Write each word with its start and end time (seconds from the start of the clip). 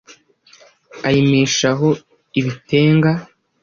Ayimishaho 1.07 1.87
ibitenga 2.39 3.11